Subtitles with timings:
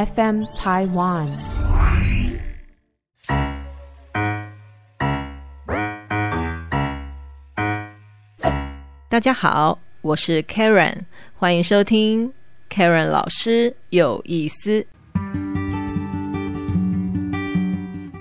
[0.00, 1.26] FM Taiwan。
[9.10, 11.00] 大家好，我是 Karen，
[11.36, 12.32] 欢迎收听
[12.70, 14.86] Karen 老师有意思。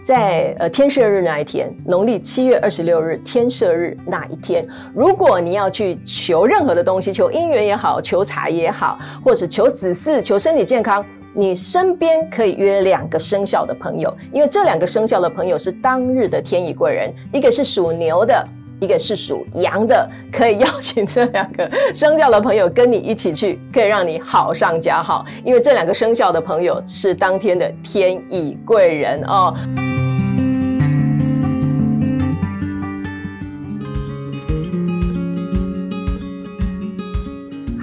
[0.03, 11.05] 在呃天赦日那一天，农历七月二十六日天赦日那一天，如果你要去求任何的东西，求姻缘也好，求财也好，或者求子嗣、求身体健康，
[11.39, 18.45] 你身边可以约两个生肖的朋友，因为这两个生肖的朋友是当日的天乙贵人，一个是属牛的。
[18.81, 25.25] 一个是属羊的，可以邀请这两个生肖的朋友跟你一起去，可以让你好上加好。
[25.43, 29.53] 因为这两个生肖的朋友是当天的天乙贵人哦。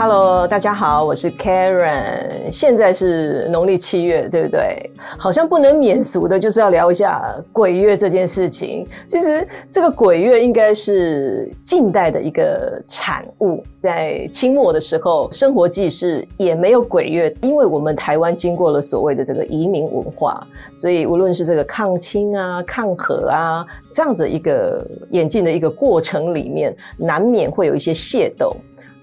[0.09, 2.49] Hello，大家好，我是 Karen。
[2.49, 4.89] 现在是农历七月，对不对？
[5.19, 8.87] 好像不能免俗的，就是要聊一下鬼月这件事情。
[9.05, 13.65] 其实这个鬼月应该是近代的一个产物。
[13.83, 28.57] 在清末的时候，生活记事也没有鬼月，因为我们台湾经过了所谓的这个移民文化，所以无论是这个抗清啊、抗和啊这样子一个演进的一个过程里面，难免会有一些械斗。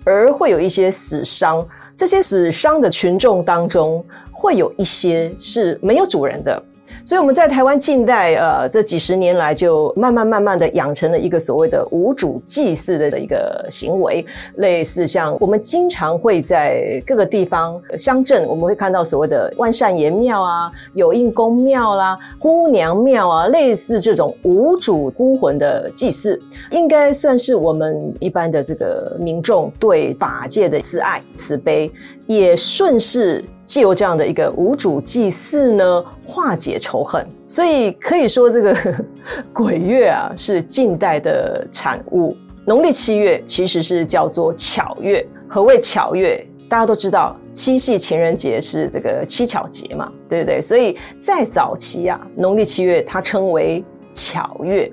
[0.03, 1.65] 而会有一些死伤，
[1.95, 6.63] 这些死伤的群众当中，会有一些是没有主人的。
[7.05, 31.91] 所以我们在台湾近代，呃，这几十年来就慢慢慢慢的养成了一个所谓的无主祭祀的一个行为，类似像我们经常会在各个地方乡镇，我们会看到所谓的万善爷庙啊、有应公庙啦、姑娘庙啊，类似这种无主孤魂的祭祀，应该算是我们一般的这个民众对法界的慈爱慈悲，
[32.27, 33.43] 也顺势。
[33.65, 38.75] 借由这样的一个无主祭祀呢，化解仇恨，所以可以说这个
[39.53, 42.35] 鬼月啊是近代的产物。
[42.65, 45.25] 农历七月其实是叫做巧月。
[45.47, 46.45] 何谓巧月？
[46.69, 50.59] 大家都知道，七夕情人节是这个七巧节嘛，对不对？
[50.59, 54.91] 所以在早期啊，农历七月它称为巧月。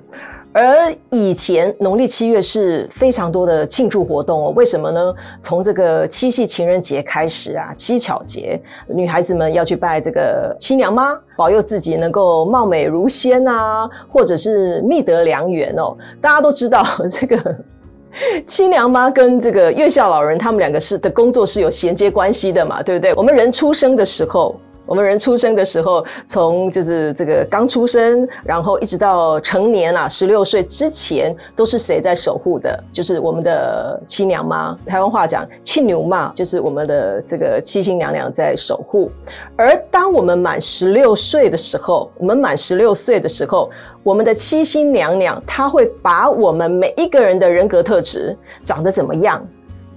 [0.53, 5.13] 而以前农历七月是非常多的庆祝活动哦，为什么呢？
[5.39, 15.95] 从这个七夕情人节开始啊，七巧节，女孩子们要去拜这个七娘妈，保佑自己能够貌美如仙啊，或者是觅得良缘哦。
[16.19, 17.55] 大家都知道这个
[18.45, 23.13] 七娘妈跟这个月下老人，他们两个是的工作是有衔接关系的嘛，对不对？
[23.13, 24.59] 我们人出生的时候。
[24.91, 32.77] 我们人出生的时候，从就是这个刚出生，然后一直到成年啊，十六岁之前，都是谁在守护的？
[32.91, 34.77] 就是我们的七娘妈。
[34.85, 39.09] 台湾话讲“七牛妈”，就是我们的这个七星娘娘在守护。
[39.55, 43.71] 而当我们满十六岁的时候，我们满十六岁的时候，
[44.03, 49.41] 我们的七星娘娘她会把我们每一个人的人格特质，长得怎么样，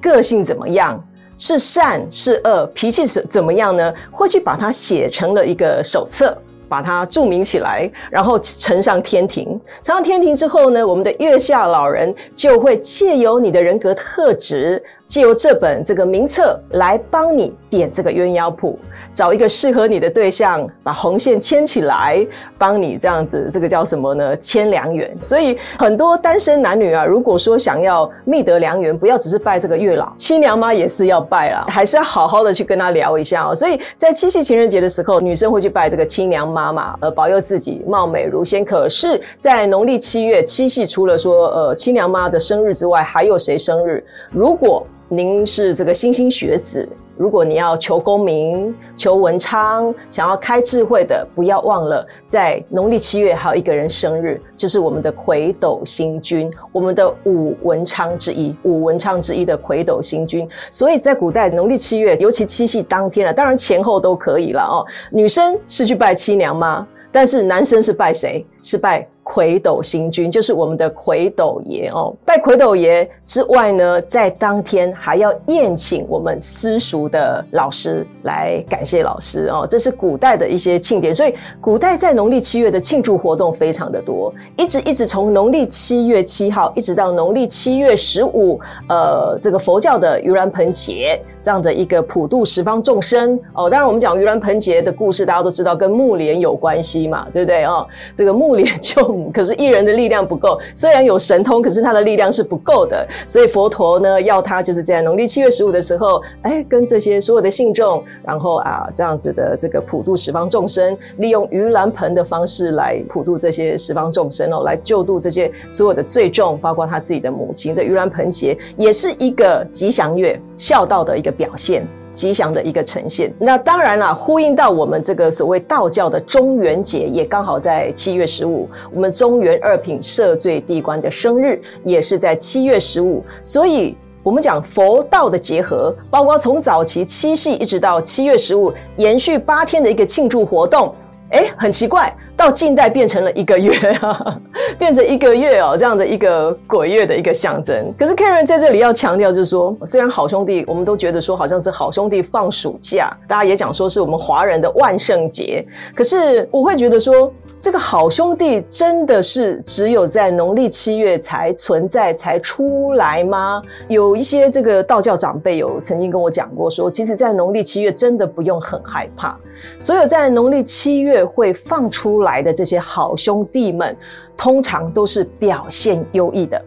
[0.01, 1.05] 个性怎么样。
[1.37, 3.93] 是善是恶，脾气是怎么样呢？
[4.11, 6.37] 会去把它写成了一个手册，
[6.69, 9.61] 把它注明起来，然后呈上天庭。
[9.83, 18.79] 呈上天庭之后呢，我们的月下老人就会借由你的人格特质，借由这本这个名册来帮你点这个鸳鸯谱。
[19.13, 22.27] 找一个适合你的对象，把红线牵起来，
[22.59, 24.37] 帮你这样子，这个叫什么呢？
[24.39, 25.17] 牵良缘。
[25.23, 33.55] 所以很多单身男女啊，如果说想要觅得良缘，不要只是拜这个月老，七娘妈也是要拜啊，还是要好好的去跟他聊一下哦。
[33.55, 38.65] 所以在七夕情人节的时候，女生会去拜这个七娘妈妈，呃，保佑自己貌美如仙。
[38.65, 44.05] 可是，在农历七月七夕，除了说呃七娘妈的生日之外，还有谁生日？
[44.33, 46.89] 如果您是这个莘莘学子。
[47.17, 60.49] 如果你要求功名、求文昌，想要开智慧的，不要忘了，在农历七月还有一个人生日，就是我们的魁斗星君，我们的武文昌之一，武文昌之一的魁斗星君。
[60.73, 64.85] 所以在古代农历七月，尤其七夕当天了，当然前后都可以了哦。
[65.13, 68.45] 女生是去拜七娘吗，但是男生是拜谁？
[68.61, 69.09] 是拜。
[69.25, 88.61] 魁斗星君就是我们的魁斗爷哦，拜魁斗爷之外呢，在当天还要宴请我们私塾的老师来感谢老师哦，这是古代的一些庆典，所以古代在农历七月的庆祝活动非常的多，一直一直从农历七月七号一直到农历七月十五，
[88.91, 91.21] 呃，这个佛教的盂兰盆节。
[91.45, 93.69] 这样的一个普度十方众生哦。
[93.69, 97.87] 当然，我们讲盂兰盆节的故事，大家都知道跟木莲有关系嘛，对不对哦？
[98.17, 117.75] 这个木莲救母，可是艺人的力量不够，虽然有神通，可是他的力量是不够的，所以佛陀呢要他就是在农历七月十五的时候，哎，跟这些所有的信众，然后啊这样子的这个普度十方众生，利用盂兰盆的方式来普度这些十方众生哦，来救度这些所有的罪众，包括他自己的母亲。
[117.75, 123.33] 这盂兰盆节也是一个吉祥月，孝道的一个表现，吉祥的一个呈现。
[123.39, 128.69] 那当然了，呼应到我们这个所谓道教的中元节，也刚好在七月十五。
[128.93, 140.95] 我们中元二品赦罪地官的生日也是在七月十五，所以我们讲佛道的结合，包括从早期七夕一直到七月十五，延续八天的一个庆祝活动。
[141.35, 142.13] 哎，很奇怪。
[142.37, 144.37] 到近代变成了一个月啊，
[144.77, 147.95] 变成一个月哦，这样的一个鬼月的一个象征。
[147.97, 155.65] 可是 Karen 在这里要强调，就是说，虽然好兄弟，我们都觉得说好像是好兄弟放暑假，大家也讲说是我们华人的万圣节。
[155.95, 157.33] 可是我会觉得说，
[157.65, 163.63] 这个好兄弟真的是只有在农历七月才存在、才出来吗？
[163.89, 169.35] 有一些这个道教长辈有曾经跟我讲过，说其实，在农历七月真的不用很害怕。
[169.79, 173.97] 所有在农历七月会放出来的这些好兄弟们，
[174.37, 176.63] 通常都是表现优异的，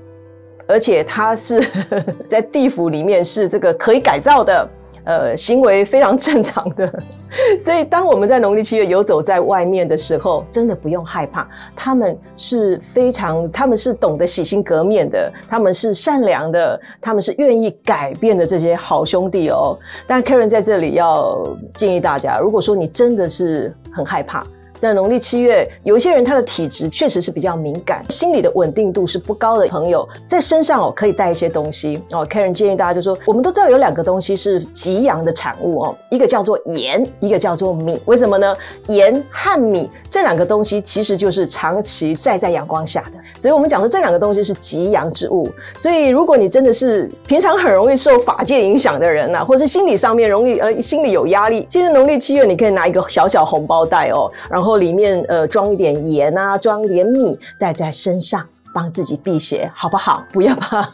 [0.67, 1.63] 而且他是
[2.27, 4.67] 在地府里面是这个可以改造的。
[5.07, 7.01] 呃，行为非常正常的，
[7.57, 19.79] 所以当我们在农历七月游走在外面的时候，真的不用害怕，他们是非常，他们是懂得洗心革面的，他们是善良的，他们是愿意改变的这些好兄弟哦。
[20.05, 21.41] 但 Karen 在这里要
[21.73, 24.45] 建议大家，如果说你真的是很害怕。
[24.79, 32.25] 在农历七月，有一些人他的体质确实是比较敏感，心理的稳定度是不高的朋友，在身上哦可以带一些东西哦。
[32.27, 37.99] Karen 建议大家就说，我们都知道有两个东西是极阳的产物哦，一个叫做盐，一个叫做米。
[38.05, 38.55] 为什么呢？
[38.87, 45.49] 盐和米这两个东西其实就是长期晒在阳光下的，所以我们讲说这两个东西是极阳之物。
[45.75, 54.66] 所以如果你真的是平常很容易受法界影响的人呐，或是心理上面容易呃心里有压力，今年农历七月你可以拿一个小小红包袋哦，然后。
[54.67, 60.21] 然后里面呃装一点盐啊，装一点米带在身上，帮自己辟邪，好不好？
[60.33, 60.85] 不要怕，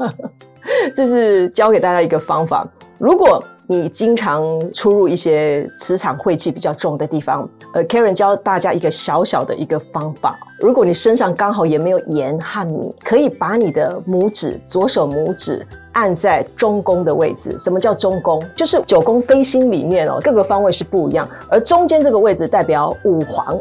[0.95, 2.67] 这是教给大家一个方法。
[2.99, 10.37] 如果你经常出入一些磁场晦气比较重的地方，呃，Karen 教大家一个小小的一个方法。
[10.59, 17.57] 如果你身上刚好也没有盐和米，可以把你的拇指，左手拇指按在中宫的位置。
[17.57, 18.44] 什么叫中宫？
[18.56, 23.60] 就是九宫飞星里面哦，各个方位是不一样，而中间这个位置代表五黄，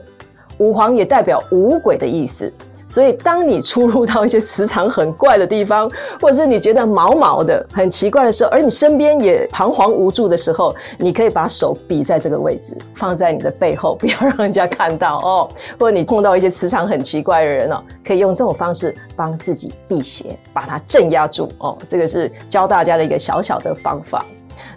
[0.58, 2.52] 五黄也代表五鬼的意思。
[2.84, 5.90] 所以，当你出入到一些磁场很怪的地方，
[6.20, 15.48] 或者是你觉得毛毛的、很奇怪的时候，而你身边也彷徨无助的时候，你可以把手比在这个位置，放在你的背后，不要让人家看到哦。
[15.78, 21.78] 或者你碰到一些磁场很奇怪的人哦，可以用这种方式帮自己辟邪，把它镇压住哦。
[21.86, 24.24] 这个是教大家的一个小小的方法。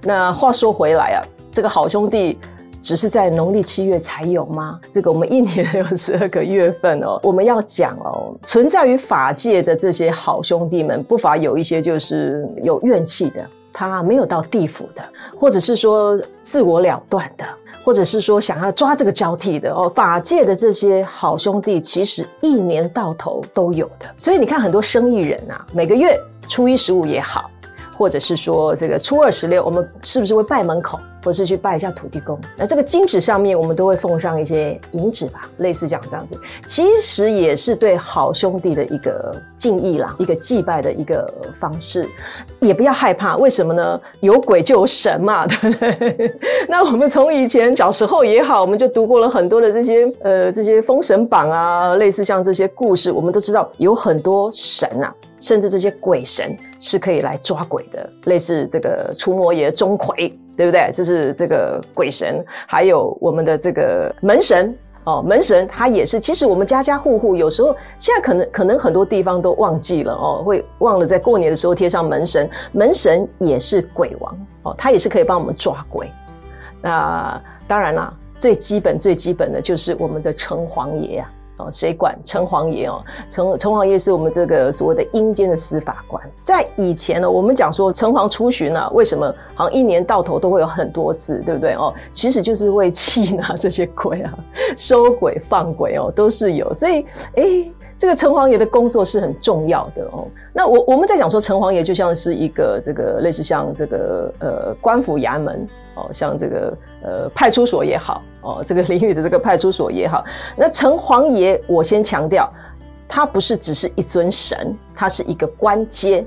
[0.02, 1.19] 那话说回来啊，
[1.52, 2.38] 这个好兄弟。
[2.85, 4.79] 只是在农历七月才有吗？
[4.91, 7.19] 这个我们一年有十二个月份哦。
[7.25, 13.43] 我们要讲哦，存在于法界的这些好兄弟们，不乏有一些就是有怨气的，
[13.73, 15.01] 他没有到地府的，
[15.35, 17.43] 或者是说自我了断的，
[17.83, 19.91] 或者是说想要抓这个交替的哦。
[19.95, 24.05] 法界的这些好兄弟，其实一年到头都有的。
[24.19, 26.15] 所以你看，很多生意人啊，每个月
[26.47, 27.49] 初一十五也好，
[27.97, 30.99] 或者是说这个初二十六，我们是不是会拜门口？
[31.25, 42.07] 或是去拜一下土地公，那这个金纸上面我们都会奉上一些银纸吧，类似讲这样子，其实也是对好兄弟的一个敬意啦，一个祭拜的一个方式，
[42.59, 43.99] 也不要害怕，为什么呢？
[44.19, 46.35] 有鬼就有神嘛，对不对？
[46.69, 60.31] 那我们从以前小时候也好，我们就读过了很多的这些呃这些封神榜啊，类似像这些故事，我们都知道有很多神啊，甚至这些鬼神是可以来抓鬼的，类似这个除魔爷钟馗。
[60.56, 60.90] 对不对？
[60.94, 65.21] 这是这个鬼神，还有我们的这个门神哦。
[65.21, 72.50] 门神他也是，其实我们家家户户有时候现在可能可能很多地方都忘记了哦，会忘了在过年的时候贴上门神。
[72.71, 76.09] 门神也是鬼王哦，他也是可以帮我们抓鬼。
[76.81, 81.31] 那当然啦，最基本最基本的就是我们的城隍爷啊。
[81.57, 83.02] 哦，谁管城隍爷哦？
[83.30, 86.21] 城城隍爷是我们这个所谓的阴间的司法官。
[86.42, 91.94] 在以前呢，我们讲说城隍出巡啊，为什么好像一年到头都会有很多次，对不对哦？
[92.12, 94.38] 其实就是为气拿这些鬼啊，
[94.76, 96.74] 收鬼放鬼哦，都是有。
[96.74, 97.44] 所以，哎，
[97.97, 100.28] 这个城隍爷的工作是很重要的哦。
[100.52, 108.21] 那我我们在讲说城隍爷就像是一个这个类似像这个呃官府衙门哦，像这个呃派出所也好。
[108.45, 110.23] 哦，这个淋雨的这个派出所也好，
[110.56, 112.47] 那城隍爷，我先强调，
[113.07, 116.23] 他不是只是一尊神，他是一个官阶，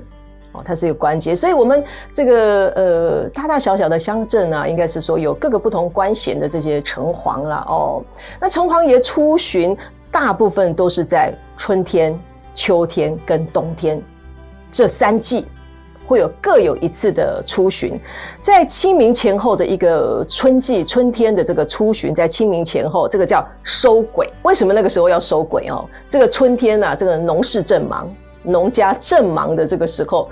[0.51, 8.03] 哦，他是一个官阶，所以我们这个呃大大小小的乡镇啊，应该是说有各个不同官衔的这些城隍啦，哦，
[8.39, 9.77] 那城隍爷出巡，
[10.11, 12.19] 大部分都是在春天、
[12.53, 14.01] 秋天跟冬天
[14.69, 15.47] 这三季。
[16.09, 17.99] 会有各有一次的出巡，
[18.41, 24.27] 在清明前后的一个春季春天的这个出巡，在清明前后，这个叫收鬼。
[24.41, 25.85] 为什么那个时候要收鬼哦？
[26.07, 28.11] 这个春天呐，这个农事正忙，
[28.41, 30.27] 农家正忙的这个时候，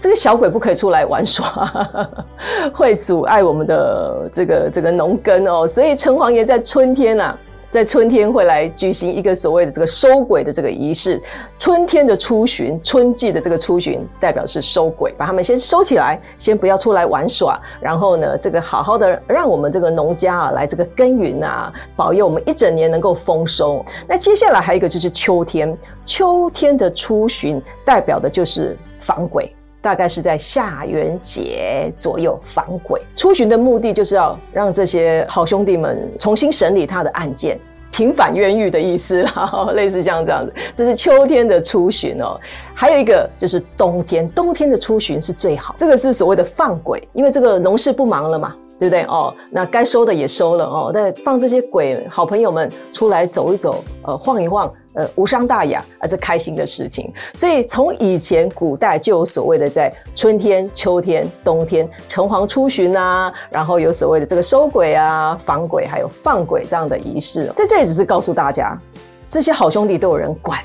[0.00, 2.04] 这个小鬼不可以出来玩耍，
[2.74, 5.64] 会阻碍我们的这个这个农耕哦。
[5.64, 7.38] 所以城隍爷在春天呐。
[7.70, 11.20] 在春天会来举行一个所谓的这个收鬼的这个仪式，
[11.58, 23.84] 春天的初巡，春季的这个初巡，代表是收鬼，把他们先收起来，先不要出来玩耍，然后呢，这个好好的让我们这个农家啊来这个耕耘啊，保佑我们一整年能够丰收。
[24.06, 29.54] 那接下来还有一个就是秋天，秋天的初巡代表的就是防鬼。
[29.80, 37.58] 大概是在下元节左右防鬼出巡的目的，就是要让这些好兄弟们重新审理他的案件，
[37.92, 40.52] 平反冤狱的意思啦，类似像这样子。
[40.74, 42.38] 这是秋天的出巡哦，
[42.74, 45.74] 还有一个就是冬天，冬天的出巡是最好。
[45.76, 48.54] 这个是所谓的放鬼，因为这个农事不忙了嘛。
[48.80, 49.34] 对不对哦？
[49.50, 50.92] 那该收的也收了哦。
[50.94, 57.12] 那放这些鬼好朋友们出来走一走，呃，晃一晃，呃，无伤大雅，而是开心的事情。
[57.32, 67.48] 所以从以前古代就有所谓的在春天、秋天、冬天城隍出巡啊，然后有所谓的这个收鬼啊、防鬼还有放鬼这样的仪式。
[67.54, 68.76] 在这里只是告诉大家，
[69.24, 70.58] 这些好兄弟都有人管，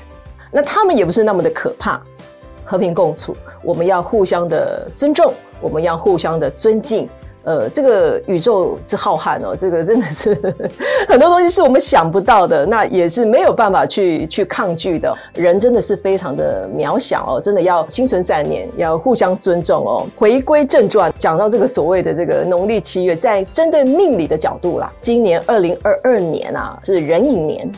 [0.50, 2.02] 那他们也不是那么的可怕，
[2.64, 7.08] 和平共处，我们要互相的尊重，我们要互相的尊敬。
[7.44, 10.34] 呃，这个宇宙之浩瀚哦，这个真的是
[11.06, 15.14] 很多东西是我们想不到的，那也是没有办法去去抗拒的。
[15.34, 20.06] 人真的是非常的渺小哦，真的要心存善念，要互相尊重哦。
[20.16, 27.70] 回归正传，讲到这个所谓的这个农历七月，在针对命理的角度啦，今年二零二二年啊是壬寅年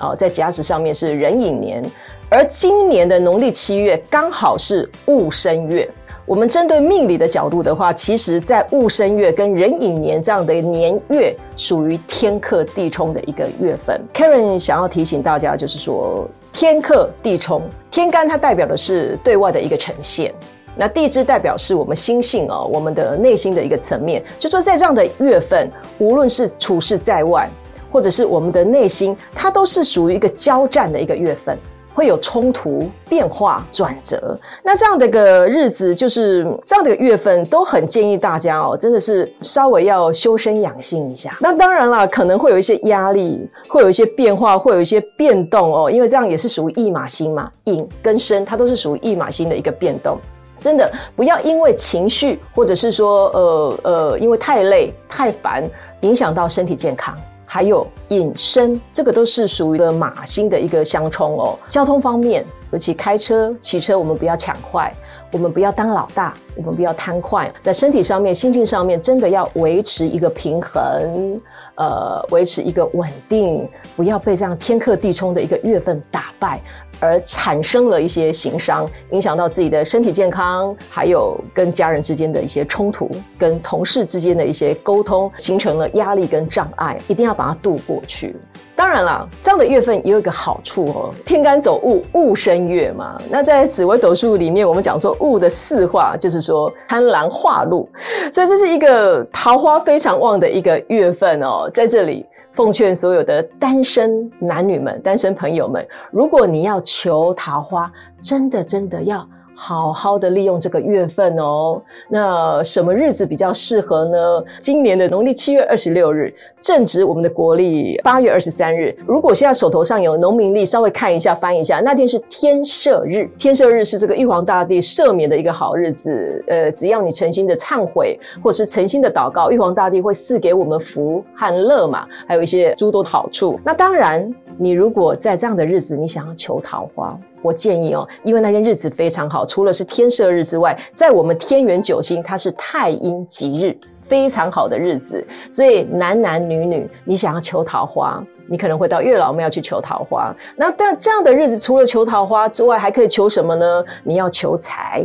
[0.00, 1.80] 哦，在甲子上面是壬寅年，
[2.28, 5.88] 而今年的农历七月刚好是戊申月。
[6.24, 14.00] 我们针对命理的角度的话，其实，在戊申月跟壬寅年这样的年月，属于天克地冲的一个月份。
[14.14, 20.32] Karen 想要提醒大家，就是说，天克地冲，天干它代表的是对外的一个呈现，
[20.76, 24.22] 那地支代表是我们心性哦，我们的内心的一个层面。
[24.38, 27.48] 就说在这样的月份，无论是处事在外，
[27.90, 31.58] 或者是我们的内心，它都是属于一个交战的一个月份。
[31.94, 41.36] 会有冲突、变化、转折，那这样的一个日子，就是这样的月份，都很建议大家哦，真的是稍微要修身养性一下。
[41.40, 50.18] 那当然了，可能会有一些压力，会有一些变化，会有一些变动哦，因为这样也是属于驿马星嘛，引跟身，它都是属于驿马星的一个变动。
[50.58, 55.68] 真的不要因为情绪，或者是说，呃呃，因为太累、太烦，
[56.02, 57.18] 影响到身体健康。
[57.52, 61.58] 还有隐身，这个都是属于的马星的一个相冲哦。
[61.68, 64.90] 交通方面，尤其开车、骑车，我们不要抢快，
[65.30, 67.52] 我们不要当老大，我们不要贪快。
[67.60, 71.38] 在身体上面、心境上面，真的要维持一个平衡，
[71.74, 76.60] 呃，维持一个稳定，不要被这样天克地冲的一个月份打败。
[77.04, 88.36] 而产生了一些行伤，影响到自己的身体健康，还有跟家人之间的一些冲突，跟同事之间的一些沟通，形成了压力跟障碍，一定要把它度过去。
[88.76, 93.20] 当然了，这样的月份也有一个好处哦，天干走戊，戊生月嘛。
[93.28, 97.88] 那在紫微斗数里面，我们讲说戊的四化，就是说贪婪化禄，
[98.32, 102.24] 所以这是一个桃花非常旺的一个月份哦，在这里。
[102.52, 107.90] 奉劝所有的单身男女们、单身朋友们，如果你要求桃花，
[108.20, 109.26] 真的真的要。
[109.54, 111.80] 好好的利用这个月份哦。
[112.08, 114.44] 那什么日子比较适合呢？
[114.58, 118.96] 今年的农历七月二十六日，正值我们的国历八月二十三日。
[119.06, 123.30] 如果现在手头上有农民历，稍微看一下、翻一下，那天是天赦日。
[123.38, 126.44] 天赦日是这个玉皇大帝赦免的一个好日子。
[126.48, 133.60] 呃，只要你诚心的忏悔，或者是诚心的祷告，玉皇大帝会赐给我们福和乐嘛，还有一些诸多的好处。
[133.64, 134.28] 那当然，
[134.58, 145.26] 你如果在这样的日子，你想要求桃花，我建议哦，因为那天日子非常好，除了是天赦日之外，在我们天元九星，它是太阴吉日，非常好的日子。
[145.50, 150.34] 所以男男女女，你想要求桃花，你可能会到月老庙去求桃花。
[150.56, 153.84] 那但这样的日子，除了求桃花之外，还可以求什么呢？
[154.04, 155.04] 你要求财，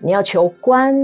[0.00, 0.94] 你要求官，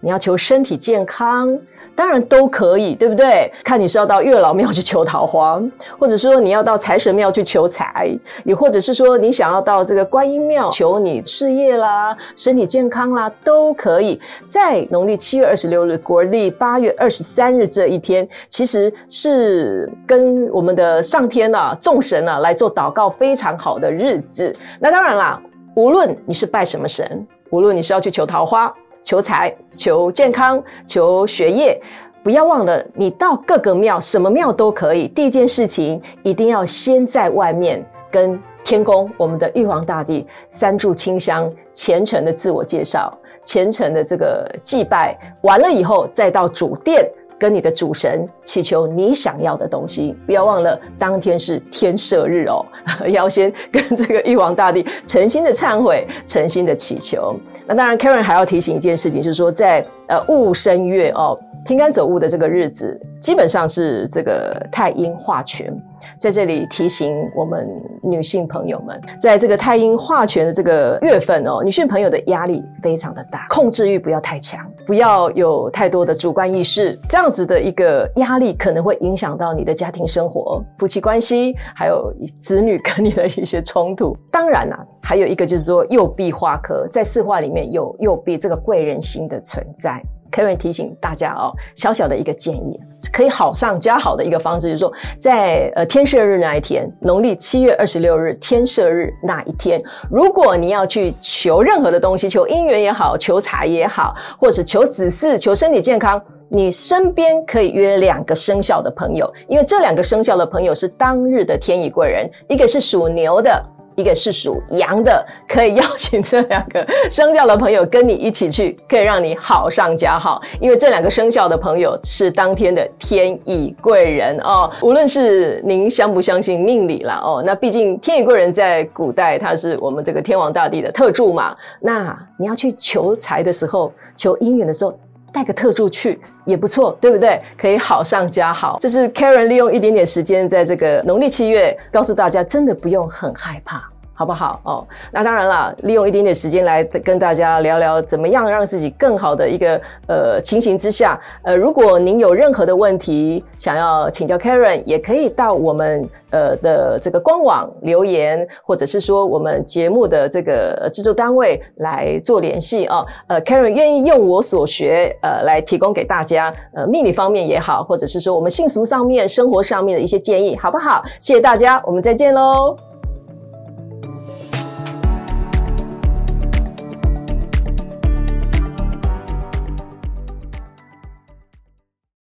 [0.00, 1.58] 你要求身体健康。
[1.94, 3.52] 当然都可以，对不对？
[3.62, 5.62] 看你是要到月老庙去求桃花，
[5.98, 8.12] 或者说你要到财神庙去求财，
[8.44, 14.20] 也或者是说你想要到这个观音庙求你事业啦、身体健康啦，都可以。
[14.46, 24.54] 在农历七月二十六日，国历八月二十三日这一天，其实是跟我们的上天啊、众神啊来做祷告非常好的日子。
[24.80, 25.40] 那当然啦，
[25.76, 28.72] 无论你是拜什么神，无论你是要去求桃花。
[29.04, 31.78] 求财、求健康、求学业，
[32.22, 35.06] 不要忘了，你到各个庙，什么庙都可以。
[35.08, 43.12] 第一件事情，一定要先在外面跟天公，我们的玉皇大帝三炷清香，虔诚的自我介绍，
[43.44, 47.06] 虔诚的这个祭拜完了以后，再到主殿。
[47.38, 52.64] 跟你的主神祈求你想要的东西，不要忘了当天是天赦日哦，
[53.08, 57.34] 要先跟这个玉皇大帝诚心的忏悔，诚心的祈求。
[57.66, 61.38] 那当然，Karen 还要提醒一件事情，就是说在呃戊申月哦。
[61.64, 65.74] 天干走戊的这个日子，基本上是这个太阴化权，
[66.18, 67.68] 在这里提醒我们
[68.02, 84.16] 女性朋友们，在这个太阴化权的这个月份哦，女性朋友的压力非常的大，控制欲不要太强，不要有太多的主观意识，这样子的一个压力可能会影响到你的家庭生活、夫妻关系，还有子女跟你的一些冲突。
[84.30, 90.02] 当然啦，还有一个就是说右臂花科，在四化里面有右臂这个贵人星的存在。
[90.34, 92.76] Karen 提醒大家哦，小小的一个建议，
[93.12, 113.64] 可以好上加好的一个方式，就是说，在呃天赦日那一天，农历七月二十六日天赦日那一天，如果你要去求任何的东西，求姻缘也好，求财也好，或者求子嗣、求身体健康，你身边可以约两个生肖的朋友，因为这两个生肖的朋友是当日的天乙贵人，一个是属牛的。
[113.96, 120.42] 一个是属羊的，可以邀请这两个生肖的朋友跟你一起去，可以让你好上加好。
[120.60, 124.70] 因为这两个生肖的朋友是当天的天乙贵人哦。
[124.82, 131.54] 无论是您相不相信命理啦哦，那毕竟天乙贵人在古代他是我们这个天王大帝的特助嘛。
[131.80, 134.92] 那你要去求财的时候，求姻缘的时候。
[135.34, 137.40] 带个特助去也不错，对不对？
[137.58, 138.78] 可以好上加好。
[138.80, 143.82] 这是 Karen 利用一点点时间，在这个农历七月，告诉大家，真的不用很害怕。
[144.14, 144.86] 好不好哦？
[145.12, 163.04] 那当然了，利用一点点时间来跟大家聊聊，怎么样让自己更好的一个呃情形之下，呃，如果您有任何的问题想要请教 Karen，也可以到我们呃的这个官网留言，或者是说我们节目的这个制作单位来做联系哦。
[163.26, 171.02] 呃，Karen 愿意用我所学呃来提供给大家呃命理方面也好，或者是说我们性俗上面、生活上面的一些建议，好不好？
[171.18, 172.93] 谢谢大家，我们再见喽。